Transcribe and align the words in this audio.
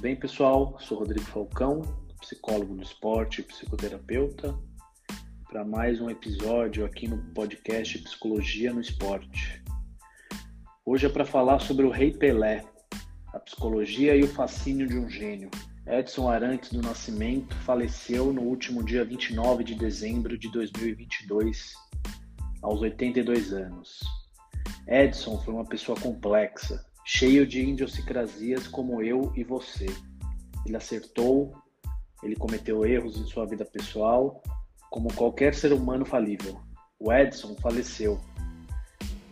bem, 0.00 0.16
pessoal? 0.16 0.78
Sou 0.80 0.98
Rodrigo 0.98 1.26
Falcão, 1.26 1.82
psicólogo 2.22 2.74
do 2.74 2.82
esporte, 2.82 3.42
psicoterapeuta, 3.42 4.58
para 5.46 5.62
mais 5.62 6.00
um 6.00 6.08
episódio 6.08 6.86
aqui 6.86 7.06
no 7.06 7.18
podcast 7.34 7.98
Psicologia 7.98 8.72
no 8.72 8.80
Esporte. 8.80 9.62
Hoje 10.86 11.04
é 11.04 11.08
para 11.10 11.26
falar 11.26 11.58
sobre 11.58 11.84
o 11.84 11.90
Rei 11.90 12.12
Pelé, 12.12 12.64
a 13.34 13.38
psicologia 13.40 14.16
e 14.16 14.22
o 14.22 14.28
fascínio 14.28 14.88
de 14.88 14.96
um 14.96 15.06
gênio. 15.06 15.50
Edson 15.86 16.30
Arantes 16.30 16.72
do 16.72 16.80
Nascimento 16.80 17.54
faleceu 17.56 18.32
no 18.32 18.40
último 18.40 18.82
dia 18.82 19.04
29 19.04 19.64
de 19.64 19.74
dezembro 19.74 20.38
de 20.38 20.50
2022, 20.50 21.74
aos 22.62 22.80
82 22.80 23.52
anos. 23.52 24.00
Edson 24.88 25.38
foi 25.42 25.52
uma 25.52 25.66
pessoa 25.66 26.00
complexa, 26.00 26.82
cheio 27.04 27.46
de 27.46 27.60
idiosincrasias 27.60 28.68
como 28.68 29.02
eu 29.02 29.32
e 29.36 29.42
você. 29.42 29.86
Ele 30.66 30.76
acertou, 30.76 31.54
ele 32.22 32.36
cometeu 32.36 32.84
erros 32.84 33.16
em 33.16 33.24
sua 33.24 33.46
vida 33.46 33.64
pessoal, 33.64 34.42
como 34.90 35.12
qualquer 35.14 35.54
ser 35.54 35.72
humano 35.72 36.04
falível. 36.04 36.60
O 36.98 37.12
Edson 37.12 37.56
faleceu, 37.60 38.20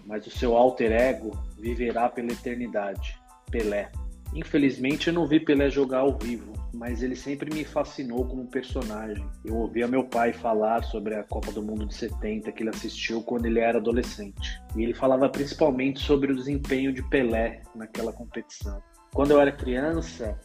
mas 0.07 0.27
o 0.27 0.31
seu 0.31 0.57
alter 0.57 0.93
ego 0.93 1.33
viverá 1.59 2.09
pela 2.09 2.33
eternidade. 2.33 3.19
Pelé. 3.51 3.91
Infelizmente 4.35 5.09
eu 5.09 5.15
não 5.15 5.27
vi 5.27 5.41
Pelé 5.41 5.69
jogar 5.71 6.01
ao 6.01 6.17
vivo, 6.19 6.53
mas 6.73 7.03
ele 7.03 7.17
sempre 7.17 7.53
me 7.53 7.65
fascinou 7.65 8.25
como 8.25 8.47
personagem. 8.47 9.25
Eu 9.45 9.57
ouvia 9.57 9.89
meu 9.89 10.05
pai 10.05 10.33
falar 10.33 10.83
sobre 10.85 11.15
a 11.15 11.25
Copa 11.25 11.53
do 11.53 11.63
Mundo 11.63 11.87
de 11.87 11.95
70 11.95 12.53
que 12.53 12.63
ele 12.63 12.71
assistiu 12.71 13.23
quando 13.23 13.47
ele 13.47 13.61
era 13.61 13.79
adolescente. 13.79 14.61
E 14.77 14.83
ele 14.83 14.95
falava 14.95 15.29
principalmente 15.29 16.01
sobre 16.01 16.33
o 16.33 16.37
desempenho 16.37 16.93
de 16.93 17.03
Pelé 17.09 17.63
naquela 17.75 18.13
competição. 18.13 18.83
Quando 19.13 19.31
eu 19.31 19.41
era 19.41 19.51
criança, 19.51 20.39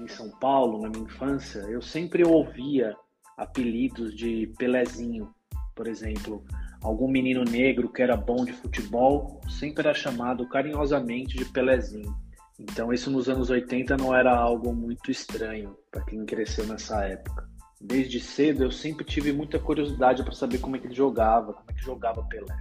em 0.00 0.08
São 0.08 0.30
Paulo, 0.30 0.82
na 0.82 0.88
minha 0.88 1.04
infância, 1.04 1.60
eu 1.60 1.80
sempre 1.80 2.24
ouvia 2.24 2.94
apelidos 3.36 4.14
de 4.14 4.52
Pelézinho, 4.58 5.30
por 5.74 5.86
exemplo. 5.86 6.44
Algum 6.82 7.08
menino 7.08 7.44
negro 7.44 7.92
que 7.92 8.02
era 8.02 8.16
bom 8.16 8.44
de 8.44 8.52
futebol 8.52 9.40
sempre 9.48 9.86
era 9.86 9.94
chamado 9.94 10.48
carinhosamente 10.48 11.36
de 11.36 11.44
Pelézinho. 11.46 12.14
Então, 12.58 12.92
isso 12.92 13.10
nos 13.10 13.28
anos 13.28 13.50
80 13.50 13.96
não 13.96 14.14
era 14.14 14.34
algo 14.34 14.74
muito 14.74 15.10
estranho 15.10 15.76
para 15.90 16.04
quem 16.04 16.24
cresceu 16.24 16.66
nessa 16.66 17.04
época. 17.04 17.48
Desde 17.80 18.18
cedo 18.18 18.64
eu 18.64 18.70
sempre 18.70 19.04
tive 19.04 19.32
muita 19.32 19.58
curiosidade 19.58 20.22
para 20.22 20.32
saber 20.32 20.58
como 20.58 20.76
é 20.76 20.78
que 20.78 20.86
ele 20.86 20.94
jogava, 20.94 21.52
como 21.52 21.70
é 21.70 21.74
que 21.74 21.84
jogava 21.84 22.24
Pelé. 22.24 22.56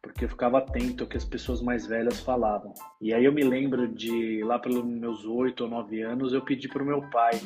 Porque 0.00 0.24
eu 0.24 0.28
ficava 0.28 0.58
atento 0.58 1.02
ao 1.02 1.08
que 1.08 1.16
as 1.16 1.24
pessoas 1.24 1.60
mais 1.60 1.86
velhas 1.86 2.20
falavam. 2.20 2.72
E 3.00 3.12
aí 3.12 3.24
eu 3.24 3.32
me 3.32 3.42
lembro 3.42 3.88
de, 3.88 4.44
lá 4.44 4.58
pelos 4.58 4.84
meus 4.84 5.24
8 5.24 5.64
ou 5.64 5.70
9 5.70 6.02
anos, 6.02 6.32
eu 6.32 6.42
pedi 6.42 6.68
para 6.68 6.82
o 6.82 6.86
meu 6.86 7.02
pai 7.10 7.40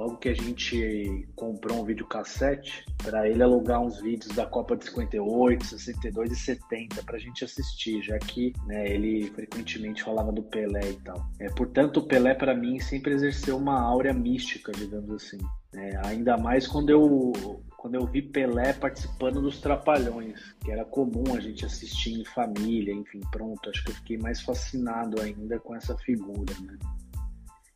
logo 0.00 0.16
que 0.16 0.30
a 0.30 0.34
gente 0.34 1.28
comprou 1.36 1.82
um 1.82 1.84
videocassete, 1.84 2.86
para 3.04 3.28
ele 3.28 3.42
alugar 3.42 3.82
uns 3.82 4.00
vídeos 4.00 4.34
da 4.34 4.46
Copa 4.46 4.74
de 4.74 4.86
58, 4.86 5.62
62 5.62 6.32
e 6.32 6.36
70 6.36 7.02
para 7.02 7.16
a 7.16 7.18
gente 7.18 7.44
assistir, 7.44 8.02
já 8.02 8.18
que 8.18 8.54
né, 8.66 8.88
ele 8.88 9.30
frequentemente 9.32 10.02
falava 10.02 10.32
do 10.32 10.42
Pelé 10.42 10.92
e 10.92 10.96
tal. 11.00 11.22
É, 11.38 11.50
portanto, 11.50 11.98
o 11.98 12.06
Pelé 12.06 12.32
para 12.32 12.54
mim 12.54 12.80
sempre 12.80 13.12
exerceu 13.12 13.58
uma 13.58 13.78
áurea 13.78 14.14
mística, 14.14 14.72
digamos 14.72 15.10
assim. 15.10 15.38
É, 15.74 16.00
ainda 16.06 16.38
mais 16.38 16.66
quando 16.66 16.88
eu 16.88 17.62
quando 17.76 17.94
eu 17.94 18.06
vi 18.06 18.22
Pelé 18.22 18.72
participando 18.72 19.40
dos 19.40 19.60
Trapalhões, 19.60 20.54
que 20.62 20.70
era 20.70 20.84
comum 20.84 21.34
a 21.34 21.40
gente 21.40 21.64
assistir 21.64 22.20
em 22.20 22.24
família, 22.24 22.92
enfim, 22.92 23.20
pronto, 23.30 23.68
acho 23.68 23.84
que 23.84 23.90
eu 23.90 23.94
fiquei 23.94 24.18
mais 24.18 24.40
fascinado 24.40 25.20
ainda 25.20 25.58
com 25.58 25.74
essa 25.74 25.96
figura, 25.96 26.54
né? 26.62 26.78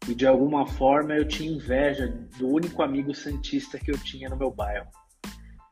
E 0.06 0.14
de 0.14 0.26
alguma 0.26 0.66
forma 0.66 1.14
eu 1.14 1.26
tinha 1.26 1.50
inveja 1.50 2.08
do 2.38 2.48
único 2.48 2.82
amigo 2.82 3.14
santista 3.14 3.78
que 3.78 3.90
eu 3.90 3.98
tinha 3.98 4.28
no 4.28 4.36
meu 4.36 4.50
bairro. 4.50 4.86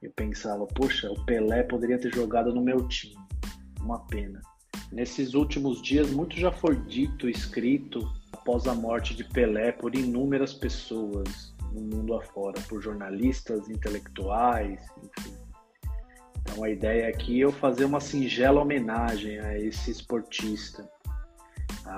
Eu 0.01 0.11
pensava, 0.17 0.67
poxa, 0.67 1.11
o 1.11 1.25
Pelé 1.27 1.63
poderia 1.63 1.99
ter 1.99 2.13
jogado 2.15 2.53
no 2.53 2.63
meu 2.63 2.89
time. 2.89 3.17
Uma 3.81 4.07
pena. 4.07 4.41
Nesses 4.91 5.35
últimos 5.35 5.83
dias, 5.83 6.11
muito 6.11 6.37
já 6.37 6.51
foi 6.51 6.77
dito, 6.77 7.29
escrito, 7.29 8.11
após 8.33 8.67
a 8.67 8.75
morte 8.75 9.15
de 9.15 9.23
Pelé 9.23 9.71
por 9.71 9.95
inúmeras 9.95 10.55
pessoas 10.55 11.55
no 11.73 11.81
mundo 11.81 12.15
afora, 12.15 12.61
por 12.69 12.83
jornalistas, 12.83 13.69
intelectuais, 13.69 14.81
enfim. 14.99 15.35
Então 16.41 16.65
a 16.65 16.71
ideia 16.71 17.09
aqui 17.09 17.41
é 17.41 17.45
eu 17.45 17.53
fazer 17.53 17.85
uma 17.85 18.01
singela 18.01 18.61
homenagem 18.61 19.39
a 19.39 19.59
esse 19.59 19.91
esportista 19.91 20.89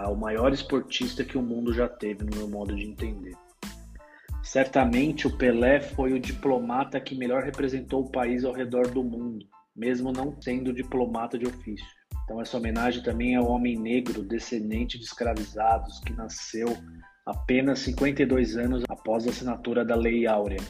ao 0.02 0.16
maior 0.16 0.52
esportista 0.52 1.24
que 1.24 1.38
o 1.38 1.42
mundo 1.42 1.72
já 1.72 1.88
teve, 1.88 2.24
no 2.24 2.36
meu 2.36 2.48
modo 2.48 2.74
de 2.74 2.84
entender. 2.84 3.36
Certamente 4.42 5.26
o 5.26 5.36
Pelé 5.36 5.80
foi 5.80 6.12
o 6.12 6.20
diplomata 6.20 7.00
que 7.00 7.16
melhor 7.16 7.42
representou 7.42 8.02
o 8.02 8.10
país 8.10 8.44
ao 8.44 8.52
redor 8.52 8.88
do 8.88 9.02
mundo, 9.02 9.46
mesmo 9.74 10.12
não 10.12 10.40
sendo 10.40 10.72
diplomata 10.72 11.38
de 11.38 11.46
ofício. 11.46 11.86
Então 12.24 12.40
essa 12.40 12.56
homenagem 12.56 13.02
também 13.02 13.36
ao 13.36 13.46
homem 13.46 13.78
negro 13.78 14.22
descendente 14.22 14.98
de 14.98 15.04
escravizados 15.04 16.00
que 16.00 16.12
nasceu 16.12 16.66
apenas 17.26 17.80
52 17.80 18.56
anos 18.56 18.84
após 18.88 19.26
a 19.26 19.30
assinatura 19.30 19.84
da 19.84 19.96
Lei 19.96 20.26
Áurea 20.26 20.60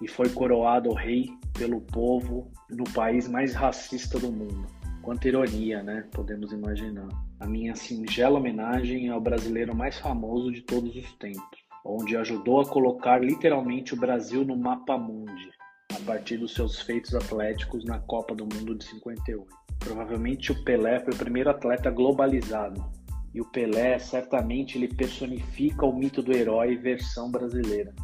e 0.00 0.08
foi 0.08 0.30
coroado 0.30 0.92
rei 0.94 1.28
pelo 1.52 1.80
povo 1.80 2.50
no 2.70 2.84
país 2.84 3.28
mais 3.28 3.54
racista 3.54 4.18
do 4.18 4.32
mundo. 4.32 4.66
Quanta 5.02 5.28
ironia, 5.28 5.82
né? 5.82 6.06
Podemos 6.12 6.52
imaginar. 6.52 7.08
A 7.38 7.46
minha 7.46 7.74
singela 7.74 8.38
homenagem 8.38 9.08
ao 9.08 9.20
brasileiro 9.20 9.74
mais 9.74 9.98
famoso 9.98 10.52
de 10.52 10.60
todos 10.60 10.94
os 10.94 11.12
tempos, 11.14 11.58
onde 11.84 12.16
ajudou 12.16 12.60
a 12.60 12.68
colocar 12.68 13.22
literalmente 13.22 13.94
o 13.94 13.96
Brasil 13.96 14.44
no 14.44 14.56
mapa 14.56 14.98
mundi, 14.98 15.50
a 15.94 16.00
partir 16.04 16.36
dos 16.36 16.52
seus 16.52 16.82
feitos 16.82 17.14
atléticos 17.14 17.84
na 17.84 17.98
Copa 17.98 18.34
do 18.34 18.44
Mundo 18.44 18.74
de 18.74 18.84
58. 18.84 19.46
Provavelmente 19.78 20.52
o 20.52 20.64
Pelé 20.64 21.00
foi 21.00 21.14
o 21.14 21.18
primeiro 21.18 21.48
atleta 21.48 21.90
globalizado, 21.90 22.84
e 23.32 23.40
o 23.40 23.46
Pelé 23.46 23.98
certamente 23.98 24.76
ele 24.76 24.88
personifica 24.88 25.86
o 25.86 25.96
mito 25.96 26.22
do 26.22 26.32
herói 26.32 26.76
versão 26.76 27.30
brasileira. 27.30 27.94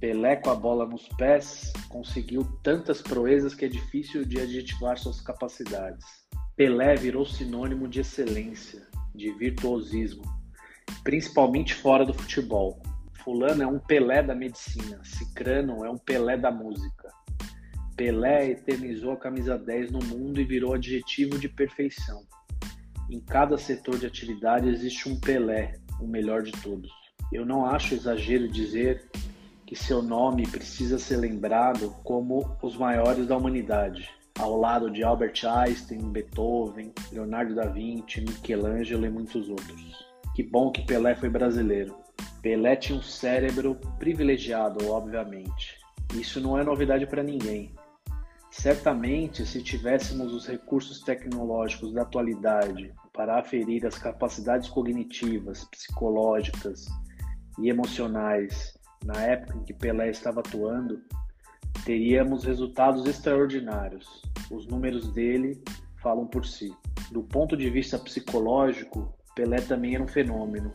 Pelé 0.00 0.34
com 0.34 0.50
a 0.50 0.54
bola 0.54 0.84
nos 0.84 1.06
pés 1.10 1.72
conseguiu 1.88 2.42
tantas 2.62 3.00
proezas 3.02 3.54
que 3.54 3.66
é 3.66 3.68
difícil 3.68 4.24
de 4.24 4.40
adjetivar 4.40 4.98
suas 4.98 5.20
capacidades. 5.20 6.19
Pelé 6.60 6.94
virou 6.94 7.24
sinônimo 7.24 7.88
de 7.88 8.00
excelência, 8.00 8.86
de 9.14 9.32
virtuosismo, 9.32 10.20
principalmente 11.02 11.72
fora 11.72 12.04
do 12.04 12.12
futebol. 12.12 12.82
Fulano 13.24 13.62
é 13.62 13.66
um 13.66 13.78
Pelé 13.78 14.22
da 14.22 14.34
medicina, 14.34 15.00
Cicrano 15.02 15.82
é 15.86 15.90
um 15.90 15.96
Pelé 15.96 16.36
da 16.36 16.50
música. 16.50 17.08
Pelé 17.96 18.50
eternizou 18.50 19.12
a 19.12 19.16
camisa 19.16 19.56
10 19.56 19.90
no 19.90 20.00
mundo 20.00 20.38
e 20.38 20.44
virou 20.44 20.74
adjetivo 20.74 21.38
de 21.38 21.48
perfeição. 21.48 22.26
Em 23.08 23.20
cada 23.20 23.56
setor 23.56 23.98
de 23.98 24.04
atividade 24.04 24.68
existe 24.68 25.08
um 25.08 25.18
Pelé, 25.18 25.80
o 25.98 26.06
melhor 26.06 26.42
de 26.42 26.52
todos. 26.52 26.92
Eu 27.32 27.46
não 27.46 27.64
acho 27.64 27.94
exagero 27.94 28.46
dizer 28.46 29.08
que 29.64 29.74
seu 29.74 30.02
nome 30.02 30.46
precisa 30.46 30.98
ser 30.98 31.16
lembrado 31.16 31.96
como 32.04 32.54
os 32.62 32.76
maiores 32.76 33.26
da 33.26 33.34
humanidade 33.34 34.19
ao 34.40 34.58
lado 34.58 34.90
de 34.90 35.04
Albert 35.04 35.44
Einstein, 35.44 36.10
Beethoven, 36.10 36.92
Leonardo 37.12 37.54
da 37.54 37.66
Vinci, 37.66 38.22
Michelangelo 38.22 39.04
e 39.04 39.10
muitos 39.10 39.48
outros. 39.50 40.06
Que 40.34 40.42
bom 40.42 40.72
que 40.72 40.82
Pelé 40.86 41.14
foi 41.14 41.28
brasileiro. 41.28 41.94
Pelé 42.40 42.74
tinha 42.74 42.98
um 42.98 43.02
cérebro 43.02 43.74
privilegiado, 43.98 44.90
obviamente. 44.90 45.78
Isso 46.14 46.40
não 46.40 46.58
é 46.58 46.64
novidade 46.64 47.06
para 47.06 47.22
ninguém. 47.22 47.74
Certamente, 48.50 49.44
se 49.44 49.62
tivéssemos 49.62 50.32
os 50.32 50.46
recursos 50.46 51.02
tecnológicos 51.02 51.92
da 51.92 52.02
atualidade 52.02 52.92
para 53.12 53.38
aferir 53.38 53.86
as 53.86 53.98
capacidades 53.98 54.70
cognitivas, 54.70 55.64
psicológicas 55.64 56.86
e 57.58 57.68
emocionais 57.68 58.76
na 59.04 59.20
época 59.20 59.58
em 59.58 59.64
que 59.64 59.74
Pelé 59.74 60.10
estava 60.10 60.40
atuando, 60.40 61.00
teríamos 61.84 62.44
resultados 62.44 63.06
extraordinários. 63.06 64.22
Os 64.50 64.66
números 64.66 65.12
dele 65.12 65.62
falam 65.96 66.26
por 66.26 66.46
si. 66.46 66.74
Do 67.10 67.22
ponto 67.22 67.56
de 67.56 67.68
vista 67.70 67.98
psicológico, 67.98 69.12
Pelé 69.34 69.60
também 69.60 69.94
era 69.94 70.04
um 70.04 70.08
fenômeno. 70.08 70.72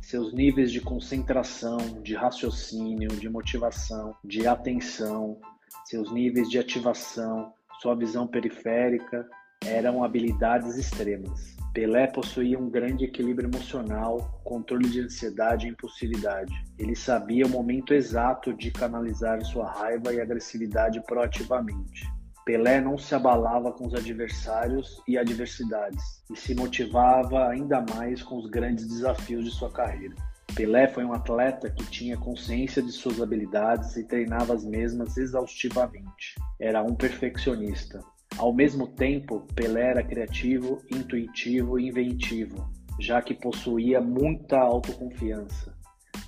Seus 0.00 0.32
níveis 0.32 0.72
de 0.72 0.80
concentração, 0.80 1.78
de 2.02 2.14
raciocínio, 2.14 3.08
de 3.08 3.28
motivação, 3.28 4.14
de 4.24 4.46
atenção, 4.46 5.38
seus 5.84 6.12
níveis 6.12 6.48
de 6.48 6.58
ativação, 6.58 7.52
sua 7.80 7.94
visão 7.94 8.26
periférica 8.26 9.28
eram 9.64 10.02
habilidades 10.02 10.76
extremas. 10.76 11.56
Pelé 11.72 12.08
possuía 12.08 12.58
um 12.58 12.68
grande 12.68 13.04
equilíbrio 13.04 13.48
emocional, 13.48 14.40
controle 14.42 14.88
de 14.88 15.02
ansiedade 15.02 15.66
e 15.66 15.70
impulsividade. 15.70 16.52
Ele 16.76 16.96
sabia 16.96 17.46
o 17.46 17.48
momento 17.48 17.94
exato 17.94 18.52
de 18.52 18.72
canalizar 18.72 19.40
sua 19.44 19.70
raiva 19.70 20.12
e 20.12 20.20
agressividade 20.20 21.00
proativamente. 21.06 22.10
Pelé 22.44 22.80
não 22.80 22.98
se 22.98 23.14
abalava 23.14 23.70
com 23.70 23.86
os 23.86 23.94
adversários 23.94 25.00
e 25.06 25.16
adversidades 25.16 26.02
e 26.28 26.36
se 26.36 26.54
motivava 26.54 27.48
ainda 27.48 27.84
mais 27.94 28.22
com 28.22 28.38
os 28.38 28.50
grandes 28.50 28.88
desafios 28.88 29.44
de 29.44 29.52
sua 29.52 29.70
carreira. 29.70 30.16
Pelé 30.56 30.88
foi 30.88 31.04
um 31.04 31.12
atleta 31.12 31.70
que 31.70 31.86
tinha 31.86 32.16
consciência 32.16 32.82
de 32.82 32.90
suas 32.90 33.20
habilidades 33.20 33.96
e 33.96 34.02
treinava 34.02 34.54
as 34.54 34.64
mesmas 34.64 35.16
exaustivamente. 35.16 36.34
Era 36.58 36.82
um 36.82 36.96
perfeccionista. 36.96 38.00
Ao 38.40 38.54
mesmo 38.54 38.86
tempo, 38.86 39.46
Pelé 39.54 39.90
era 39.90 40.02
criativo, 40.02 40.80
intuitivo 40.90 41.78
e 41.78 41.88
inventivo, 41.88 42.70
já 42.98 43.20
que 43.20 43.34
possuía 43.34 44.00
muita 44.00 44.58
autoconfiança 44.58 45.76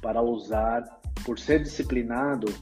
para 0.02 0.20
usar. 0.20 0.84
Por 1.24 1.38
ser 1.38 1.62
disciplinado, 1.62 2.52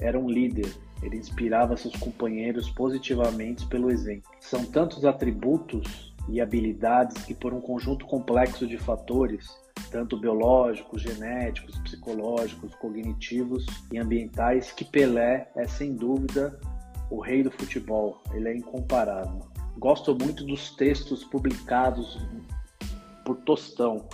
era 0.00 0.18
um 0.18 0.28
líder. 0.28 0.66
Ele 1.00 1.16
inspirava 1.16 1.76
seus 1.76 1.94
companheiros 1.94 2.70
positivamente 2.70 3.68
pelo 3.68 3.88
exemplo. 3.88 4.28
São 4.40 4.64
tantos 4.64 5.04
atributos 5.04 6.12
e 6.28 6.40
habilidades 6.40 7.24
que, 7.24 7.34
por 7.34 7.54
um 7.54 7.60
conjunto 7.60 8.04
complexo 8.04 8.66
de 8.66 8.78
fatores, 8.78 9.46
tanto 9.92 10.18
biológicos, 10.18 11.02
genéticos, 11.02 11.78
psicológicos, 11.82 12.74
cognitivos 12.74 13.64
e 13.92 13.98
ambientais, 13.98 14.72
que 14.72 14.84
Pelé 14.84 15.48
é 15.54 15.68
sem 15.68 15.94
dúvida 15.94 16.58
o 17.10 17.20
rei 17.20 17.42
do 17.42 17.50
futebol. 17.50 18.20
Ele 18.32 18.48
é 18.48 18.56
incomparável. 18.56 19.40
Gosto 19.78 20.16
muito 20.16 20.44
dos 20.44 20.74
textos 20.74 21.24
publicados 21.24 22.18
por 23.24 23.36
Tostão. 23.38 24.08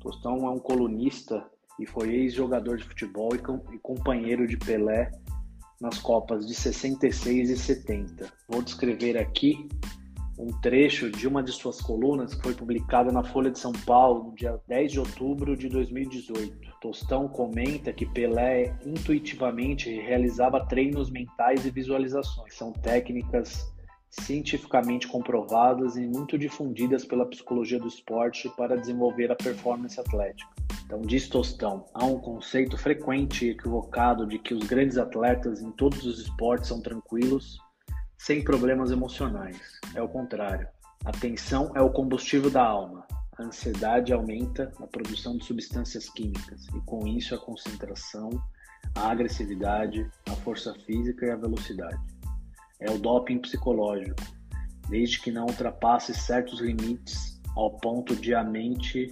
Tostão 0.00 0.46
é 0.46 0.50
um 0.50 0.58
colunista 0.58 1.44
e 1.78 1.86
foi 1.86 2.14
ex-jogador 2.14 2.76
de 2.78 2.84
futebol 2.84 3.30
e 3.34 3.78
companheiro 3.78 4.46
de 4.46 4.56
Pelé 4.56 5.12
nas 5.80 5.98
Copas 5.98 6.46
de 6.46 6.54
66 6.54 7.50
e 7.50 7.56
70. 7.56 8.32
Vou 8.48 8.62
descrever 8.62 9.18
aqui 9.18 9.68
um 10.38 10.52
trecho 10.60 11.10
de 11.10 11.26
uma 11.26 11.42
de 11.42 11.52
suas 11.52 11.80
colunas 11.80 12.34
que 12.34 12.42
foi 12.42 12.54
publicada 12.54 13.10
na 13.10 13.22
Folha 13.22 13.50
de 13.50 13.58
São 13.58 13.72
Paulo 13.72 14.24
no 14.24 14.34
dia 14.34 14.60
10 14.66 14.92
de 14.92 15.00
outubro 15.00 15.56
de 15.56 15.68
2018. 15.68 16.75
Tostão 16.80 17.28
comenta 17.28 17.92
que 17.92 18.06
Pelé 18.06 18.76
intuitivamente 18.84 19.90
realizava 19.90 20.64
treinos 20.66 21.10
mentais 21.10 21.64
e 21.64 21.70
visualizações. 21.70 22.54
São 22.54 22.72
técnicas 22.72 23.72
cientificamente 24.10 25.08
comprovadas 25.08 25.96
e 25.96 26.06
muito 26.06 26.38
difundidas 26.38 27.04
pela 27.04 27.26
psicologia 27.26 27.78
do 27.78 27.88
esporte 27.88 28.48
para 28.56 28.76
desenvolver 28.76 29.30
a 29.30 29.36
performance 29.36 29.98
atlética. 30.00 30.50
Então, 30.84 31.00
diz 31.00 31.28
Tostão, 31.28 31.84
há 31.92 32.04
um 32.04 32.18
conceito 32.18 32.78
frequente 32.78 33.46
e 33.46 33.50
equivocado 33.50 34.26
de 34.26 34.38
que 34.38 34.54
os 34.54 34.66
grandes 34.66 34.96
atletas 34.96 35.60
em 35.60 35.72
todos 35.72 36.06
os 36.06 36.20
esportes 36.20 36.68
são 36.68 36.80
tranquilos 36.80 37.58
sem 38.16 38.42
problemas 38.42 38.90
emocionais. 38.90 39.60
É 39.94 40.02
o 40.02 40.08
contrário. 40.08 40.68
A 41.04 41.12
tensão 41.12 41.72
é 41.74 41.82
o 41.82 41.90
combustível 41.90 42.50
da 42.50 42.64
alma. 42.64 43.06
A 43.38 43.44
ansiedade 43.44 44.12
aumenta 44.12 44.72
a 44.80 44.86
produção 44.86 45.36
de 45.36 45.44
substâncias 45.44 46.08
químicas 46.08 46.66
e, 46.74 46.80
com 46.86 47.06
isso, 47.06 47.34
a 47.34 47.38
concentração, 47.38 48.30
a 48.94 49.10
agressividade, 49.10 50.10
a 50.28 50.32
força 50.36 50.72
física 50.86 51.26
e 51.26 51.30
a 51.30 51.36
velocidade. 51.36 52.00
É 52.80 52.90
o 52.90 52.98
doping 52.98 53.38
psicológico, 53.38 54.22
desde 54.88 55.20
que 55.20 55.30
não 55.30 55.44
ultrapasse 55.44 56.14
certos 56.14 56.60
limites 56.60 57.40
ao 57.54 57.76
ponto 57.78 58.16
de 58.16 58.34
a 58.34 58.42
mente 58.42 59.08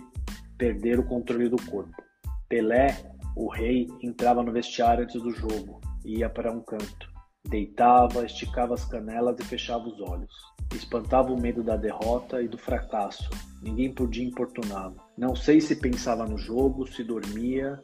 perder 0.57 0.99
o 0.99 1.07
controle 1.07 1.49
do 1.49 1.63
corpo. 1.67 2.03
Pelé, 2.49 2.97
o 3.37 3.51
rei, 3.51 3.89
entrava 4.03 4.43
no 4.43 4.53
vestiário 4.53 5.05
antes 5.05 5.21
do 5.21 5.33
jogo 5.33 5.81
e 6.05 6.21
ia 6.21 6.31
para 6.31 6.53
um 6.53 6.61
canto. 6.61 7.14
Deitava, 7.49 8.25
esticava 8.25 8.75
as 8.75 8.85
canelas 8.85 9.39
e 9.39 9.45
fechava 9.45 9.87
os 9.87 10.01
olhos. 10.01 10.35
Espantava 10.75 11.33
o 11.33 11.41
medo 11.41 11.63
da 11.63 11.77
derrota 11.77 12.43
e 12.43 12.49
do 12.49 12.57
fracasso. 12.57 13.29
Ninguém 13.63 13.93
podia 13.93 14.25
importuná-lo. 14.25 14.97
Não 15.17 15.37
sei 15.37 15.61
se 15.61 15.77
pensava 15.77 16.27
no 16.27 16.39
jogo, 16.39 16.87
se 16.87 17.05
dormia 17.05 17.81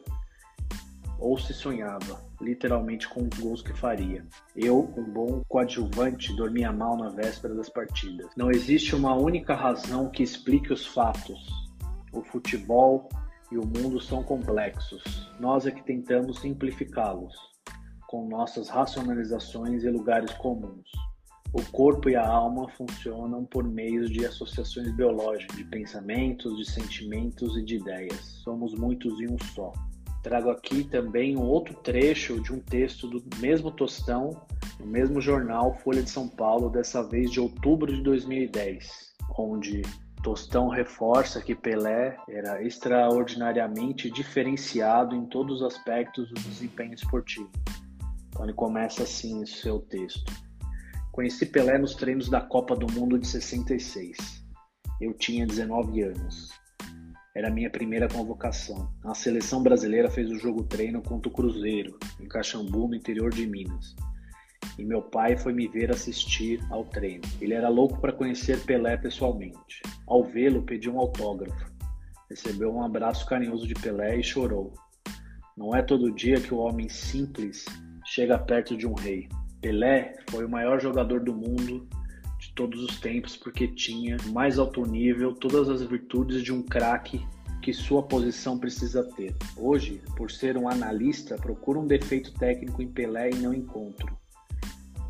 ou 1.19 1.37
se 1.37 1.53
sonhava, 1.53 2.19
literalmente 2.41 3.07
com 3.07 3.21
os 3.21 3.39
gols 3.39 3.61
que 3.61 3.73
faria. 3.73 4.25
Eu, 4.55 4.91
um 4.97 5.03
bom 5.03 5.43
coadjuvante, 5.47 6.35
dormia 6.35 6.71
mal 6.71 6.97
na 6.97 7.09
véspera 7.09 7.53
das 7.53 7.69
partidas. 7.69 8.31
Não 8.35 8.49
existe 8.49 8.95
uma 8.95 9.15
única 9.15 9.53
razão 9.53 10.09
que 10.09 10.23
explique 10.23 10.73
os 10.73 10.85
fatos. 10.85 11.47
O 12.11 12.23
futebol 12.23 13.07
e 13.51 13.57
o 13.57 13.65
mundo 13.65 14.01
são 14.01 14.23
complexos. 14.23 15.31
Nós 15.39 15.67
é 15.67 15.71
que 15.71 15.83
tentamos 15.83 16.39
simplificá-los 16.39 17.50
com 18.11 18.27
nossas 18.27 18.67
racionalizações 18.67 19.85
e 19.85 19.89
lugares 19.89 20.33
comuns. 20.33 20.91
O 21.53 21.63
corpo 21.71 22.09
e 22.09 22.15
a 22.15 22.27
alma 22.27 22.67
funcionam 22.71 23.45
por 23.45 23.63
meio 23.63 24.09
de 24.09 24.25
associações 24.25 24.93
biológicas, 24.93 25.55
de 25.55 25.63
pensamentos, 25.63 26.57
de 26.57 26.69
sentimentos 26.69 27.57
e 27.57 27.63
de 27.63 27.77
ideias. 27.77 28.19
Somos 28.43 28.73
muitos 28.73 29.17
em 29.21 29.31
um 29.31 29.37
só. 29.55 29.71
Trago 30.21 30.49
aqui 30.49 30.83
também 30.83 31.37
um 31.37 31.43
outro 31.43 31.73
trecho 31.75 32.41
de 32.41 32.53
um 32.53 32.59
texto 32.59 33.07
do 33.07 33.23
mesmo 33.37 33.71
Tostão, 33.71 34.29
no 34.77 34.85
mesmo 34.85 35.21
jornal 35.21 35.73
Folha 35.75 36.03
de 36.03 36.09
São 36.09 36.27
Paulo, 36.27 36.69
dessa 36.69 37.01
vez 37.01 37.31
de 37.31 37.39
outubro 37.39 37.95
de 37.95 38.03
2010, 38.03 39.13
onde 39.37 39.83
Tostão 40.21 40.67
reforça 40.67 41.41
que 41.41 41.55
Pelé 41.55 42.17
era 42.29 42.61
extraordinariamente 42.61 44.11
diferenciado 44.11 45.15
em 45.15 45.25
todos 45.25 45.61
os 45.61 45.63
aspectos 45.63 46.27
do 46.29 46.35
desempenho 46.35 46.93
esportivo. 46.93 47.49
Então 48.41 48.49
ele 48.49 48.57
começa 48.57 49.03
assim 49.03 49.43
o 49.43 49.45
seu 49.45 49.77
texto. 49.81 50.33
Conheci 51.11 51.45
Pelé 51.45 51.77
nos 51.77 51.93
treinos 51.93 52.27
da 52.27 52.41
Copa 52.41 52.75
do 52.75 52.91
Mundo 52.91 53.19
de 53.19 53.27
66. 53.27 54.17
Eu 54.99 55.13
tinha 55.13 55.45
19 55.45 56.01
anos. 56.01 56.49
Era 57.35 57.49
a 57.49 57.51
minha 57.51 57.69
primeira 57.69 58.07
convocação. 58.07 58.91
A 59.03 59.13
seleção 59.13 59.61
brasileira 59.61 60.09
fez 60.09 60.31
o 60.31 60.39
jogo 60.39 60.63
treino 60.63 61.03
contra 61.03 61.29
o 61.29 61.31
Cruzeiro, 61.31 61.99
em 62.19 62.27
Caxambu, 62.27 62.87
no 62.87 62.95
interior 62.95 63.29
de 63.29 63.45
Minas. 63.45 63.95
E 64.75 64.83
meu 64.83 65.03
pai 65.03 65.37
foi 65.37 65.53
me 65.53 65.67
ver 65.67 65.91
assistir 65.91 66.65
ao 66.71 66.83
treino. 66.83 67.21
Ele 67.39 67.53
era 67.53 67.69
louco 67.69 68.01
para 68.01 68.11
conhecer 68.11 68.59
Pelé 68.63 68.97
pessoalmente. 68.97 69.83
Ao 70.07 70.23
vê-lo, 70.23 70.63
pediu 70.63 70.95
um 70.95 70.99
autógrafo. 70.99 71.71
Recebeu 72.27 72.73
um 72.73 72.83
abraço 72.83 73.23
carinhoso 73.27 73.67
de 73.67 73.75
Pelé 73.75 74.17
e 74.17 74.23
chorou. 74.23 74.73
Não 75.55 75.75
é 75.75 75.83
todo 75.83 76.11
dia 76.11 76.41
que 76.41 76.55
o 76.55 76.57
homem 76.57 76.89
simples 76.89 77.65
chega 78.13 78.37
perto 78.37 78.75
de 78.75 78.85
um 78.85 78.93
rei. 78.93 79.29
Pelé 79.61 80.17
foi 80.29 80.43
o 80.43 80.49
maior 80.49 80.81
jogador 80.81 81.21
do 81.21 81.33
mundo 81.33 81.87
de 82.37 82.51
todos 82.53 82.83
os 82.83 82.99
tempos 82.99 83.37
porque 83.37 83.69
tinha 83.69 84.17
mais 84.33 84.59
alto 84.59 84.85
nível 84.85 85.33
todas 85.33 85.69
as 85.69 85.81
virtudes 85.81 86.43
de 86.43 86.51
um 86.51 86.61
craque 86.61 87.25
que 87.61 87.71
sua 87.71 88.03
posição 88.03 88.59
precisa 88.59 89.01
ter. 89.15 89.33
Hoje, 89.55 90.01
por 90.17 90.29
ser 90.29 90.57
um 90.57 90.67
analista, 90.67 91.37
procuro 91.37 91.79
um 91.79 91.87
defeito 91.87 92.33
técnico 92.33 92.81
em 92.81 92.87
Pelé 92.89 93.29
e 93.29 93.35
não 93.35 93.53
encontro. 93.53 94.17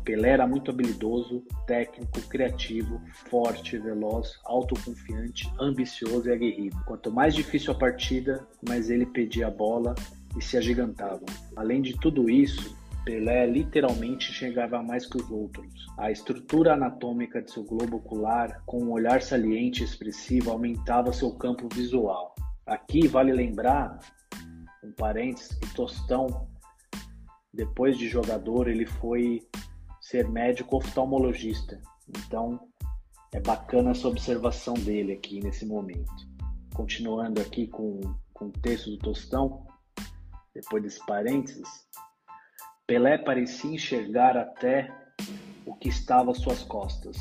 Pelé 0.04 0.30
era 0.30 0.46
muito 0.46 0.70
habilidoso, 0.70 1.42
técnico, 1.66 2.20
criativo, 2.28 3.00
forte, 3.28 3.78
veloz, 3.78 4.38
autoconfiante, 4.44 5.52
ambicioso 5.58 6.28
e 6.28 6.32
aguerrido. 6.32 6.76
Quanto 6.86 7.10
mais 7.10 7.34
difícil 7.34 7.72
a 7.72 7.78
partida, 7.78 8.46
mais 8.68 8.90
ele 8.90 9.06
pedia 9.06 9.48
a 9.48 9.50
bola 9.50 9.92
e 10.38 10.42
se 10.42 10.56
agigantava. 10.56 11.24
Além 11.56 11.82
de 11.82 11.96
tudo 11.98 12.30
isso, 12.30 12.80
Pelé 13.04 13.46
literalmente 13.46 14.30
enxergava 14.30 14.82
mais 14.82 15.06
que 15.06 15.16
os 15.16 15.28
outros. 15.30 15.86
A 15.98 16.10
estrutura 16.10 16.74
anatômica 16.74 17.42
de 17.42 17.50
seu 17.50 17.64
globo 17.64 17.96
ocular, 17.96 18.62
com 18.64 18.84
um 18.84 18.92
olhar 18.92 19.20
saliente 19.22 19.82
e 19.82 19.84
expressivo, 19.84 20.50
aumentava 20.50 21.12
seu 21.12 21.32
campo 21.36 21.68
visual. 21.72 22.34
Aqui 22.64 23.08
vale 23.08 23.32
lembrar, 23.32 23.98
um 24.84 24.92
parênteses, 24.92 25.52
que 25.58 25.74
Tostão, 25.74 26.48
depois 27.52 27.98
de 27.98 28.08
jogador, 28.08 28.68
ele 28.68 28.86
foi 28.86 29.40
ser 30.00 30.28
médico 30.28 30.76
oftalmologista. 30.76 31.80
Então, 32.08 32.68
é 33.32 33.40
bacana 33.40 33.90
essa 33.90 34.06
observação 34.06 34.74
dele 34.74 35.12
aqui 35.12 35.40
nesse 35.40 35.66
momento. 35.66 36.12
Continuando 36.74 37.40
aqui 37.40 37.66
com, 37.66 38.00
com 38.32 38.46
o 38.46 38.52
texto 38.52 38.90
do 38.90 38.98
Tostão, 38.98 39.66
depois 40.54 40.82
desse 40.82 41.04
parênteses, 41.04 41.68
Pelé 42.92 43.16
parecia 43.16 43.70
enxergar 43.70 44.36
até 44.36 44.86
o 45.64 45.74
que 45.74 45.88
estava 45.88 46.30
às 46.30 46.36
suas 46.36 46.62
costas. 46.62 47.16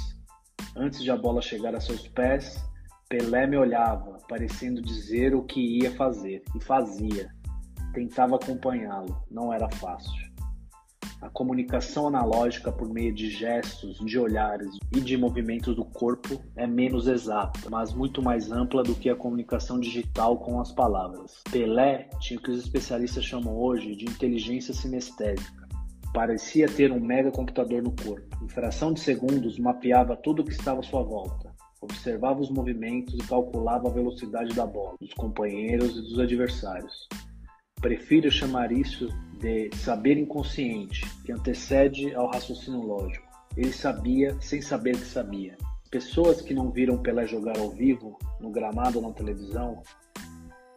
Antes 0.75 1.01
de 1.01 1.09
a 1.09 1.15
bola 1.15 1.41
chegar 1.41 1.73
a 1.73 1.79
seus 1.79 2.09
pés, 2.09 2.61
Pelé 3.07 3.47
me 3.47 3.55
olhava, 3.55 4.17
parecendo 4.27 4.81
dizer 4.81 5.33
o 5.33 5.43
que 5.43 5.61
ia 5.79 5.89
fazer, 5.91 6.43
e 6.53 6.61
fazia. 6.61 7.33
Tentava 7.93 8.35
acompanhá-lo, 8.35 9.23
não 9.31 9.53
era 9.53 9.69
fácil. 9.75 10.29
A 11.21 11.29
comunicação 11.29 12.07
analógica 12.07 12.69
por 12.69 12.89
meio 12.89 13.13
de 13.13 13.29
gestos, 13.29 13.97
de 13.99 14.19
olhares 14.19 14.75
e 14.93 14.99
de 14.99 15.15
movimentos 15.15 15.73
do 15.73 15.85
corpo 15.85 16.41
é 16.57 16.67
menos 16.67 17.07
exata, 17.07 17.69
mas 17.69 17.93
muito 17.93 18.21
mais 18.21 18.51
ampla 18.51 18.83
do 18.83 18.95
que 18.95 19.09
a 19.09 19.15
comunicação 19.15 19.79
digital 19.79 20.37
com 20.39 20.59
as 20.59 20.73
palavras. 20.73 21.41
Pelé 21.49 22.09
tinha 22.19 22.37
o 22.37 22.43
que 22.43 22.51
os 22.51 22.59
especialistas 22.59 23.23
chamam 23.23 23.55
hoje 23.55 23.95
de 23.95 24.03
inteligência 24.03 24.73
sinestésica. 24.73 25.60
Parecia 26.13 26.67
ter 26.67 26.91
um 26.91 26.99
mega 26.99 27.31
computador 27.31 27.81
no 27.81 27.91
corpo. 27.91 28.43
Em 28.43 28.49
fração 28.49 28.91
de 28.91 28.99
segundos, 28.99 29.57
mapeava 29.57 30.15
tudo 30.15 30.41
o 30.41 30.45
que 30.45 30.51
estava 30.51 30.81
à 30.81 30.83
sua 30.83 31.03
volta. 31.03 31.51
observava 31.81 32.39
os 32.39 32.51
movimentos 32.51 33.15
e 33.15 33.27
calculava 33.27 33.87
a 33.87 33.91
velocidade 33.91 34.53
da 34.53 34.67
bola, 34.67 34.97
dos 34.99 35.13
companheiros 35.13 35.97
e 35.97 36.01
dos 36.01 36.19
adversários. 36.19 37.07
Prefiro 37.81 38.29
chamar 38.29 38.71
isso 38.71 39.07
de 39.39 39.75
saber 39.75 40.17
inconsciente, 40.17 41.03
que 41.25 41.31
antecede 41.31 42.13
ao 42.13 42.27
raciocínio 42.27 42.81
lógico. 42.81 43.25
Ele 43.57 43.73
sabia 43.73 44.37
sem 44.39 44.61
saber 44.61 44.95
que 44.97 45.05
sabia. 45.05 45.57
Pessoas 45.89 46.41
que 46.41 46.53
não 46.53 46.69
viram 46.69 47.01
Pelé 47.01 47.25
jogar 47.25 47.57
ao 47.57 47.71
vivo, 47.71 48.17
no 48.39 48.51
gramado 48.51 48.99
ou 48.99 49.07
na 49.07 49.13
televisão, 49.13 49.81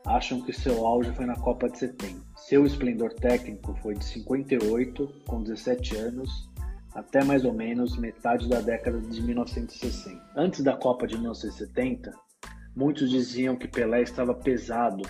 acham 0.07 0.41
que 0.43 0.53
seu 0.53 0.87
auge 0.87 1.13
foi 1.13 1.25
na 1.25 1.37
Copa 1.37 1.69
de 1.69 1.79
70. 1.79 2.21
Seu 2.37 2.67
esplendor 2.67 3.15
técnico 3.15 3.75
foi 3.83 3.95
de 3.95 4.05
58, 4.05 5.23
com 5.27 5.43
17 5.43 5.97
anos, 5.97 6.51
até 6.95 7.25
mais 7.25 7.45
ou 7.45 7.55
menos 7.55 7.97
metade 7.97 8.49
da 8.49 8.61
década 8.61 9.01
de 9.01 9.23
1960. 9.23 10.23
Antes 10.37 10.63
da 10.63 10.77
Copa 10.77 11.07
de 11.07 11.17
1970, 11.17 12.13
muitos 12.77 13.11
diziam 13.11 13.57
que 13.57 13.67
Pelé 13.67 14.03
estava 14.03 14.35
pesado 14.35 15.03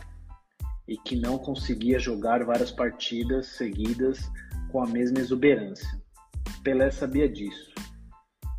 e 0.87 0.97
que 0.97 1.17
não 1.17 1.39
conseguia 1.39 1.99
jogar 1.99 2.45
várias 2.45 2.71
partidas 2.71 3.49
seguidas 3.49 4.31
com 4.71 4.83
a 4.83 4.87
mesma 4.87 5.19
exuberância. 5.19 5.89
Pelé 6.63 6.91
sabia 6.91 7.29
disso 7.29 7.75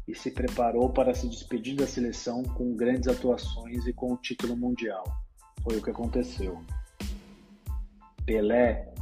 e 0.08 0.14
se 0.14 0.32
preparou 0.32 0.92
para 0.92 1.14
se 1.14 1.28
despedir 1.28 1.76
da 1.76 1.88
seleção 1.88 2.44
com 2.44 2.76
grandes 2.76 3.08
atuações 3.08 3.88
e 3.88 3.94
com 3.94 4.14
o 4.14 4.18
título 4.18 4.56
mundial. 4.56 5.04
Foi 5.66 5.78
o 5.78 5.82
que 5.82 5.90
aconteceu. 5.90 6.62
Pelé 8.24 8.94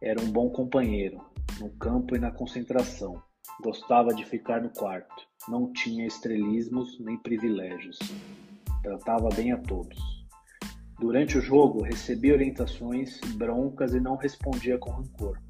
era 0.00 0.22
um 0.22 0.30
bom 0.30 0.50
companheiro, 0.50 1.20
no 1.58 1.68
campo 1.70 2.14
e 2.14 2.18
na 2.20 2.30
concentração. 2.30 3.20
Gostava 3.60 4.14
de 4.14 4.24
ficar 4.24 4.62
no 4.62 4.70
quarto. 4.70 5.26
Não 5.48 5.72
tinha 5.72 6.06
estrelismos 6.06 6.96
nem 7.00 7.18
privilégios. 7.18 7.98
Tratava 8.84 9.30
bem 9.34 9.50
a 9.50 9.58
todos. 9.58 9.98
Durante 11.00 11.38
o 11.38 11.40
jogo, 11.40 11.82
recebia 11.82 12.34
orientações, 12.34 13.18
broncas 13.34 13.92
e 13.92 13.98
não 13.98 14.14
respondia 14.14 14.78
com 14.78 14.92
rancor. 14.92 15.40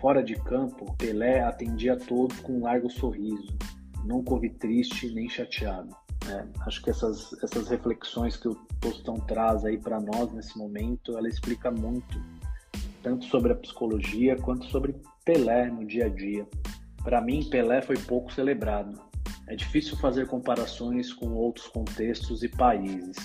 Fora 0.00 0.22
de 0.22 0.36
campo, 0.36 0.96
Pelé 0.96 1.42
atendia 1.42 1.92
a 1.92 1.98
todos 1.98 2.40
com 2.40 2.54
um 2.54 2.62
largo 2.62 2.88
sorriso. 2.88 3.58
Nunca 4.06 4.32
ouvi 4.32 4.48
triste 4.48 5.12
nem 5.12 5.28
chateado. 5.28 5.94
É, 6.28 6.44
acho 6.66 6.82
que 6.82 6.90
essas, 6.90 7.32
essas 7.42 7.68
reflexões 7.68 8.36
que 8.36 8.48
o 8.48 8.54
Tostão 8.80 9.14
traz 9.14 9.64
aí 9.64 9.78
para 9.78 9.98
nós 10.00 10.30
nesse 10.32 10.58
momento, 10.58 11.16
ela 11.16 11.28
explica 11.28 11.70
muito, 11.70 12.20
tanto 13.02 13.24
sobre 13.26 13.52
a 13.52 13.56
psicologia 13.56 14.36
quanto 14.36 14.66
sobre 14.66 14.94
Pelé 15.24 15.70
no 15.70 15.86
dia 15.86 16.06
a 16.06 16.08
dia. 16.08 16.46
Para 17.02 17.20
mim, 17.20 17.48
Pelé 17.48 17.80
foi 17.80 17.96
pouco 17.96 18.32
celebrado. 18.32 19.00
É 19.46 19.56
difícil 19.56 19.96
fazer 19.96 20.26
comparações 20.26 21.12
com 21.12 21.32
outros 21.32 21.68
contextos 21.68 22.42
e 22.42 22.48
países. 22.48 23.16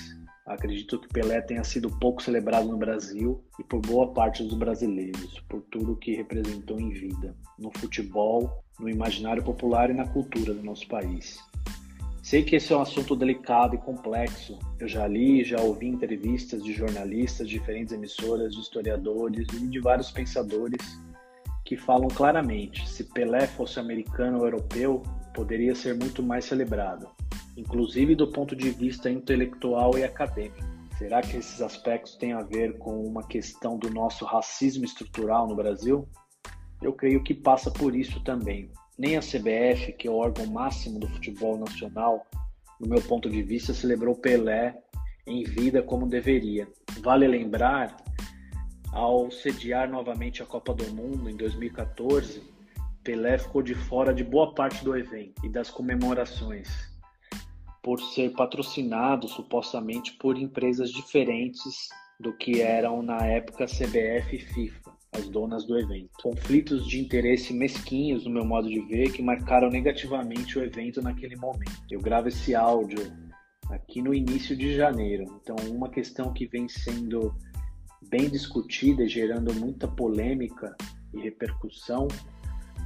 Acredito 0.45 0.99
que 0.99 1.07
Pelé 1.07 1.41
tenha 1.41 1.63
sido 1.63 1.89
pouco 1.99 2.21
celebrado 2.21 2.67
no 2.67 2.77
Brasil 2.77 3.43
e 3.59 3.63
por 3.63 3.81
boa 3.81 4.13
parte 4.13 4.43
dos 4.43 4.53
brasileiros, 4.53 5.39
por 5.49 5.61
tudo 5.63 5.97
que 5.97 6.15
representou 6.15 6.79
em 6.79 6.89
vida, 6.89 7.35
no 7.57 7.71
futebol, 7.77 8.63
no 8.79 8.89
imaginário 8.89 9.43
popular 9.43 9.89
e 9.89 9.93
na 9.93 10.07
cultura 10.07 10.53
do 10.53 10.63
nosso 10.63 10.87
país. 10.87 11.39
Sei 12.23 12.41
que 12.41 12.55
esse 12.55 12.71
é 12.71 12.77
um 12.77 12.81
assunto 12.81 13.17
delicado 13.17 13.75
e 13.75 13.77
complexo. 13.77 14.57
Eu 14.79 14.87
já 14.87 15.05
li, 15.05 15.43
já 15.43 15.59
ouvi 15.59 15.87
entrevistas 15.87 16.63
de 16.63 16.71
jornalistas, 16.71 17.49
de 17.49 17.59
diferentes 17.59 17.91
emissoras, 17.93 18.53
de 18.53 18.61
historiadores 18.61 19.45
e 19.53 19.67
de 19.67 19.79
vários 19.81 20.09
pensadores 20.09 20.79
que 21.65 21.75
falam 21.75 22.07
claramente: 22.07 22.89
se 22.89 23.03
Pelé 23.03 23.45
fosse 23.45 23.77
americano 23.77 24.37
ou 24.37 24.45
europeu, 24.45 25.03
poderia 25.33 25.75
ser 25.75 25.95
muito 25.95 26.23
mais 26.23 26.45
celebrado, 26.45 27.09
inclusive 27.57 28.15
do 28.15 28.31
ponto 28.31 28.55
de 28.55 28.69
vista 28.69 29.09
intelectual 29.09 29.97
e 29.97 30.05
acadêmico. 30.05 30.63
Será 30.97 31.21
que 31.21 31.35
esses 31.35 31.61
aspectos 31.61 32.15
têm 32.15 32.31
a 32.31 32.41
ver 32.41 32.77
com 32.77 33.03
uma 33.05 33.27
questão 33.27 33.77
do 33.77 33.89
nosso 33.89 34.23
racismo 34.23 34.85
estrutural 34.85 35.45
no 35.45 35.57
Brasil? 35.57 36.07
Eu 36.81 36.93
creio 36.93 37.21
que 37.21 37.33
passa 37.33 37.69
por 37.69 37.93
isso 37.93 38.23
também. 38.23 38.71
Nem 38.97 39.17
a 39.17 39.21
CBF, 39.21 39.93
que 39.93 40.07
é 40.07 40.11
o 40.11 40.15
órgão 40.17 40.45
máximo 40.45 40.99
do 40.99 41.07
futebol 41.07 41.57
nacional, 41.57 42.25
no 42.79 42.87
meu 42.87 43.01
ponto 43.01 43.29
de 43.29 43.41
vista, 43.41 43.73
celebrou 43.73 44.15
Pelé 44.15 44.77
em 45.25 45.43
vida 45.43 45.81
como 45.81 46.07
deveria. 46.07 46.67
Vale 47.01 47.27
lembrar, 47.27 47.97
ao 48.91 49.31
sediar 49.31 49.89
novamente 49.89 50.43
a 50.43 50.45
Copa 50.45 50.73
do 50.73 50.85
Mundo 50.93 51.29
em 51.29 51.35
2014, 51.35 52.43
Pelé 53.03 53.37
ficou 53.37 53.61
de 53.61 53.73
fora 53.73 54.13
de 54.13 54.23
boa 54.23 54.53
parte 54.53 54.83
do 54.83 54.95
evento 54.95 55.45
e 55.45 55.49
das 55.49 55.69
comemorações, 55.69 56.69
por 57.81 57.99
ser 57.99 58.31
patrocinado 58.33 59.27
supostamente 59.27 60.13
por 60.13 60.37
empresas 60.37 60.91
diferentes 60.91 61.89
do 62.19 62.31
que 62.31 62.61
eram 62.61 63.01
na 63.01 63.25
época 63.25 63.65
CBF 63.65 64.35
e 64.35 64.39
FIFA 64.39 65.02
as 65.13 65.29
donas 65.29 65.65
do 65.65 65.77
evento. 65.77 66.09
Conflitos 66.21 66.87
de 66.87 66.99
interesse 66.99 67.53
mesquinhos, 67.53 68.25
no 68.25 68.31
meu 68.31 68.45
modo 68.45 68.67
de 68.67 68.79
ver, 68.81 69.11
que 69.11 69.21
marcaram 69.21 69.69
negativamente 69.69 70.57
o 70.57 70.63
evento 70.63 71.01
naquele 71.01 71.35
momento. 71.35 71.83
Eu 71.89 71.99
gravo 71.99 72.27
esse 72.27 72.55
áudio 72.55 72.99
aqui 73.69 74.01
no 74.01 74.13
início 74.13 74.55
de 74.55 74.75
janeiro, 74.75 75.39
então 75.41 75.55
uma 75.69 75.89
questão 75.89 76.33
que 76.33 76.45
vem 76.45 76.67
sendo 76.67 77.33
bem 78.09 78.29
discutida 78.29 79.03
e 79.03 79.07
gerando 79.07 79.53
muita 79.53 79.87
polêmica 79.87 80.75
e 81.13 81.21
repercussão 81.21 82.07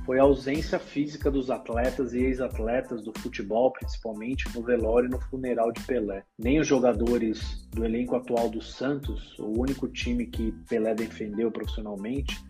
foi 0.08 0.20
a 0.20 0.24
ausência 0.24 0.80
física 0.80 1.30
dos 1.30 1.52
atletas 1.52 2.14
e 2.14 2.20
ex-atletas 2.20 3.04
do 3.04 3.12
futebol, 3.20 3.74
principalmente 3.74 4.48
no 4.56 4.64
velório 4.64 5.10
e 5.10 5.12
no 5.12 5.20
funeral 5.20 5.70
de 5.70 5.82
Pelé. 5.82 6.24
Nem 6.40 6.62
os 6.62 6.66
jogadores 6.66 7.68
do 7.72 7.84
elenco 7.84 8.16
atual 8.16 8.50
do 8.50 8.62
Santos, 8.62 9.38
o 9.38 9.60
único 9.60 9.86
time 9.90 10.26
que 10.26 10.54
Pelé 10.70 10.96
defendeu 10.96 11.52
profissionalmente, 11.52 12.42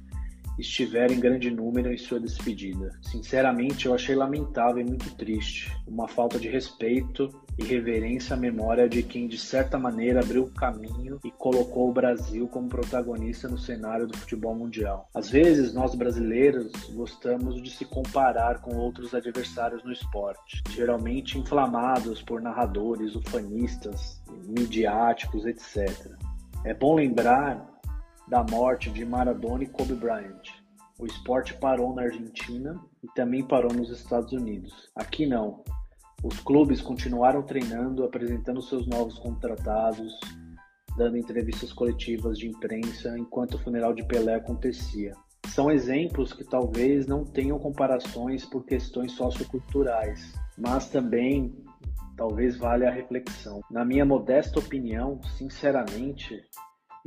estiveram 0.58 1.14
em 1.14 1.20
grande 1.20 1.52
número 1.52 1.92
em 1.92 1.98
sua 1.98 2.20
despedida. 2.20 2.92
Sinceramente, 3.02 3.86
eu 3.86 3.94
achei 3.94 4.16
lamentável 4.16 4.82
e 4.82 4.86
muito 4.86 5.14
triste, 5.16 5.72
uma 5.88 6.08
falta 6.08 6.40
de 6.40 6.48
respeito 6.48 7.30
e 7.58 7.64
reverência 7.64 8.36
à 8.36 8.40
memória 8.40 8.88
de 8.88 9.02
quem 9.02 9.28
de 9.28 9.38
certa 9.38 9.80
maneira 9.80 10.20
abriu 10.20 10.44
o 10.44 10.52
caminho 10.52 11.20
e 11.24 11.32
colocou 11.32 11.90
o 11.90 11.94
Brasil 11.94 12.48
como 12.48 12.70
protagonista 12.70 13.48
no 13.48 13.58
cenário 13.58 14.08
do 14.08 14.18
futebol 14.18 14.56
mundial. 14.56 15.10
Às 15.14 15.30
vezes, 15.30 15.74
nós 15.74 15.96
brasileiros 15.96 16.72
gostamos 16.92 17.62
de 17.62 17.72
se 17.72 17.86
comparar 17.86 18.62
com 18.62 18.76
outros 18.76 19.14
adversários 19.14 19.84
no 19.84 19.92
esporte, 19.92 20.62
geralmente 20.70 21.38
inflamados 21.38 22.22
por 22.22 22.42
narradores, 22.42 23.16
ufanistas, 23.16 24.22
midiáticos, 24.48 25.46
etc. 25.46 25.90
É 26.64 26.74
bom 26.74 26.96
lembrar 26.96 27.77
da 28.28 28.44
morte 28.44 28.90
de 28.90 29.06
Maradona 29.06 29.64
e 29.64 29.68
Kobe 29.68 29.94
Bryant. 29.94 30.42
O 31.00 31.06
esporte 31.06 31.54
parou 31.54 31.94
na 31.94 32.04
Argentina 32.04 32.80
e 33.04 33.08
também 33.14 33.44
parou 33.44 33.72
nos 33.72 33.90
Estados 33.90 34.34
Unidos. 34.34 34.90
Aqui 34.96 35.26
não. 35.26 35.64
Os 36.24 36.40
clubes 36.40 36.82
continuaram 36.82 37.44
treinando, 37.44 38.04
apresentando 38.04 38.62
seus 38.62 38.88
novos 38.88 39.20
contratados, 39.20 40.20
dando 40.98 41.16
entrevistas 41.16 41.72
coletivas 41.72 42.40
de 42.40 42.48
imprensa 42.48 43.18
enquanto 43.18 43.54
o 43.54 43.60
funeral 43.60 43.94
de 43.94 44.04
Pelé 44.04 44.36
acontecia. 44.36 45.14
São 45.46 45.72
exemplos 45.72 46.34
que 46.34 46.44
talvez 46.44 47.06
não 47.06 47.24
tenham 47.24 47.60
comparações 47.60 48.44
por 48.46 48.66
questões 48.66 49.12
socioculturais, 49.12 50.34
mas 50.58 50.90
também 50.90 51.56
talvez 52.18 52.58
valha 52.58 52.90
a 52.90 52.92
reflexão. 52.92 53.62
Na 53.70 53.86
minha 53.86 54.04
modesta 54.04 54.60
opinião, 54.60 55.22
sinceramente, 55.38 56.44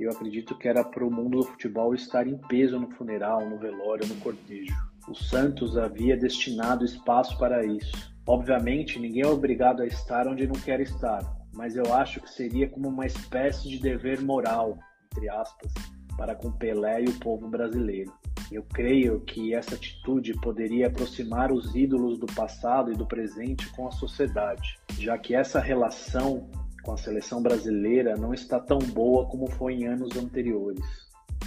eu 0.04 0.10
acredito 0.10 0.56
que 0.56 0.68
era 0.68 0.82
para 0.82 1.04
o 1.04 1.10
mundo 1.10 1.38
do 1.38 1.44
futebol 1.44 1.94
estar 1.94 2.26
em 2.26 2.36
peso 2.36 2.78
no 2.78 2.90
funeral, 2.92 3.48
no 3.48 3.58
velório, 3.58 4.06
no 4.06 4.16
cortejo. 4.16 4.74
O 5.08 5.14
Santos 5.14 5.76
havia 5.76 6.16
destinado 6.16 6.84
espaço 6.84 7.36
para 7.38 7.64
isso. 7.64 8.14
Obviamente, 8.26 8.98
ninguém 8.98 9.22
é 9.22 9.26
obrigado 9.26 9.82
a 9.82 9.86
estar 9.86 10.26
onde 10.26 10.46
não 10.46 10.54
quer 10.54 10.80
estar, 10.80 11.20
mas 11.52 11.76
eu 11.76 11.92
acho 11.94 12.20
que 12.20 12.30
seria 12.30 12.68
como 12.68 12.88
uma 12.88 13.06
espécie 13.06 13.68
de 13.68 13.78
dever 13.78 14.22
moral, 14.22 14.78
entre 15.12 15.28
aspas, 15.28 15.72
para 16.16 16.34
com 16.34 16.52
Pelé 16.52 17.02
e 17.02 17.08
o 17.08 17.18
povo 17.18 17.48
brasileiro. 17.48 18.12
Eu 18.50 18.64
creio 18.64 19.20
que 19.20 19.54
essa 19.54 19.74
atitude 19.74 20.34
poderia 20.40 20.88
aproximar 20.88 21.52
os 21.52 21.74
ídolos 21.74 22.18
do 22.18 22.26
passado 22.26 22.92
e 22.92 22.96
do 22.96 23.06
presente 23.06 23.68
com 23.70 23.86
a 23.86 23.92
sociedade, 23.92 24.76
já 24.98 25.16
que 25.16 25.34
essa 25.34 25.60
relação 25.60 26.48
com 26.82 26.92
a 26.92 26.96
seleção 26.96 27.42
brasileira 27.42 28.16
não 28.16 28.32
está 28.32 28.58
tão 28.58 28.78
boa 28.78 29.26
como 29.26 29.50
foi 29.50 29.74
em 29.74 29.86
anos 29.86 30.16
anteriores. 30.16 30.84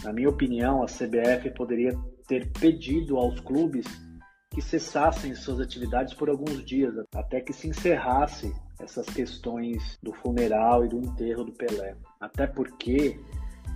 Na 0.04 0.12
minha 0.12 0.30
opinião, 0.30 0.84
a 0.84 0.86
CBF 0.86 1.52
poderia 1.56 1.98
ter 2.28 2.52
pedido 2.52 3.18
aos 3.18 3.40
clubes 3.40 3.86
que 4.50 4.62
cessassem 4.62 5.34
suas 5.34 5.60
atividades 5.60 6.14
por 6.14 6.30
alguns 6.30 6.64
dias, 6.64 6.94
até 7.16 7.42
que 7.42 7.52
se 7.52 7.68
encerrasse 7.68 8.54
essas 8.80 9.08
questões 9.08 9.98
do 10.02 10.14
funeral 10.14 10.86
e 10.86 10.90
do 10.90 11.00
enterro 11.00 11.44
do 11.44 11.52
Pelé. 11.52 11.96
Até 12.20 12.46
porque 12.46 13.20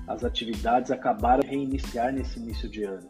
as 0.07 0.23
atividades 0.23 0.91
acabaram 0.91 1.41
de 1.41 1.47
reiniciar 1.47 2.13
nesse 2.13 2.39
início 2.39 2.69
de 2.69 2.83
ano. 2.83 3.09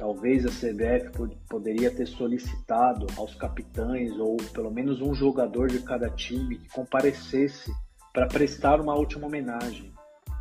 Talvez 0.00 0.46
a 0.46 0.48
CBF 0.48 1.10
poderia 1.46 1.94
ter 1.94 2.06
solicitado 2.06 3.06
aos 3.18 3.34
capitães 3.34 4.18
ou 4.18 4.38
pelo 4.54 4.70
menos 4.70 5.02
um 5.02 5.14
jogador 5.14 5.68
de 5.68 5.80
cada 5.80 6.08
time 6.08 6.56
que 6.56 6.70
comparecesse 6.70 7.70
para 8.10 8.26
prestar 8.26 8.80
uma 8.80 8.94
última 8.94 9.26
homenagem, 9.26 9.92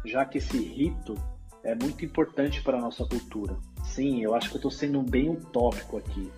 já 0.06 0.24
que 0.24 0.38
esse 0.38 0.58
rito 0.58 1.14
é 1.62 1.76
muito 1.76 2.06
importante 2.06 2.64
para 2.64 2.78
a 2.78 2.82
nossa 2.82 3.06
cultura. 3.06 3.58
Sim, 3.84 4.24
eu 4.24 4.34
acho 4.34 4.50
que 4.50 4.56
estou 4.56 4.72
sendo 4.72 5.04
bem 5.04 5.30
utópico 5.30 5.98
aqui. 5.98 6.32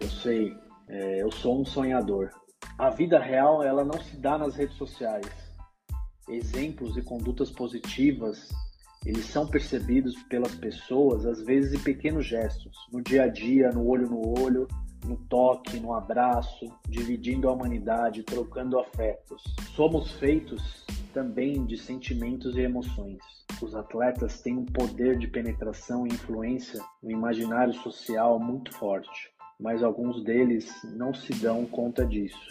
Eu 0.00 0.08
sei, 0.08 0.52
é, 0.88 1.22
eu 1.22 1.30
sou 1.30 1.60
um 1.60 1.64
sonhador. 1.64 2.30
A 2.76 2.90
vida 2.90 3.20
real 3.20 3.62
ela 3.62 3.84
não 3.84 4.00
se 4.02 4.16
dá 4.16 4.36
nas 4.36 4.56
redes 4.56 4.76
sociais. 4.76 5.30
Exemplos 6.28 6.96
e 6.96 7.02
condutas 7.02 7.52
positivas 7.52 8.48
eles 9.04 9.26
são 9.26 9.46
percebidos 9.46 10.14
pelas 10.24 10.54
pessoas 10.54 11.24
às 11.26 11.42
vezes 11.42 11.72
em 11.72 11.82
pequenos 11.82 12.26
gestos, 12.26 12.76
no 12.92 13.02
dia 13.02 13.24
a 13.24 13.28
dia, 13.28 13.70
no 13.70 13.86
olho 13.86 14.08
no 14.08 14.40
olho, 14.40 14.68
no 15.04 15.16
toque, 15.16 15.78
no 15.78 15.94
abraço, 15.94 16.66
dividindo 16.88 17.48
a 17.48 17.52
humanidade, 17.52 18.22
trocando 18.22 18.78
afetos. 18.78 19.42
Somos 19.74 20.12
feitos 20.12 20.84
também 21.12 21.64
de 21.64 21.76
sentimentos 21.76 22.56
e 22.56 22.60
emoções. 22.60 23.18
Os 23.62 23.74
atletas 23.74 24.40
têm 24.40 24.56
um 24.56 24.64
poder 24.64 25.18
de 25.18 25.26
penetração 25.26 26.06
e 26.06 26.10
influência 26.10 26.80
no 27.02 27.10
imaginário 27.10 27.74
social 27.74 28.38
muito 28.38 28.72
forte, 28.74 29.30
mas 29.58 29.82
alguns 29.82 30.22
deles 30.22 30.70
não 30.84 31.14
se 31.14 31.32
dão 31.34 31.64
conta 31.64 32.04
disso 32.04 32.48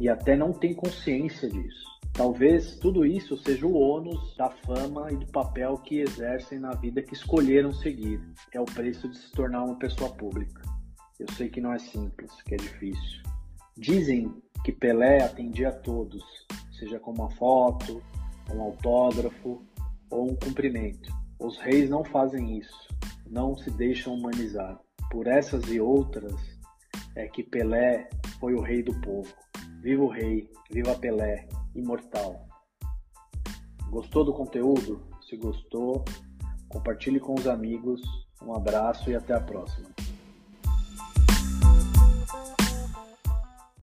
e 0.00 0.08
até 0.08 0.36
não 0.36 0.52
têm 0.52 0.74
consciência 0.74 1.48
disso. 1.48 1.89
Talvez 2.12 2.76
tudo 2.76 3.06
isso 3.06 3.36
seja 3.38 3.66
o 3.66 3.78
ônus 3.78 4.36
da 4.36 4.50
fama 4.50 5.10
e 5.10 5.16
do 5.16 5.26
papel 5.26 5.78
que 5.78 6.00
exercem 6.00 6.58
na 6.58 6.72
vida 6.72 7.02
que 7.02 7.14
escolheram 7.14 7.72
seguir. 7.72 8.20
É 8.52 8.60
o 8.60 8.64
preço 8.64 9.08
de 9.08 9.16
se 9.16 9.30
tornar 9.32 9.64
uma 9.64 9.76
pessoa 9.76 10.10
pública. 10.10 10.62
Eu 11.18 11.26
sei 11.36 11.48
que 11.48 11.60
não 11.60 11.72
é 11.72 11.78
simples, 11.78 12.30
que 12.42 12.54
é 12.54 12.56
difícil. 12.56 13.22
Dizem 13.76 14.34
que 14.64 14.72
Pelé 14.72 15.22
atendia 15.22 15.68
a 15.68 15.72
todos, 15.72 16.22
seja 16.78 16.98
com 16.98 17.12
uma 17.12 17.30
foto, 17.30 18.02
um 18.52 18.60
autógrafo 18.60 19.62
ou 20.10 20.30
um 20.30 20.34
cumprimento. 20.34 21.10
Os 21.38 21.58
reis 21.58 21.88
não 21.88 22.04
fazem 22.04 22.58
isso, 22.58 22.88
não 23.26 23.56
se 23.56 23.70
deixam 23.70 24.14
humanizar. 24.14 24.78
Por 25.10 25.26
essas 25.26 25.64
e 25.70 25.80
outras 25.80 26.34
é 27.14 27.26
que 27.28 27.42
Pelé 27.42 28.08
foi 28.38 28.54
o 28.54 28.60
rei 28.60 28.82
do 28.82 28.94
povo. 29.00 29.32
Viva 29.80 30.02
o 30.02 30.08
rei, 30.08 30.50
viva 30.70 30.94
Pelé, 30.94 31.48
imortal. 31.74 32.46
Gostou 33.90 34.24
do 34.24 34.32
conteúdo? 34.32 35.02
Se 35.28 35.36
gostou, 35.36 36.04
compartilhe 36.68 37.20
com 37.20 37.34
os 37.34 37.46
amigos. 37.46 38.00
Um 38.42 38.54
abraço 38.54 39.10
e 39.10 39.14
até 39.14 39.34
a 39.34 39.40
próxima. 39.40 39.88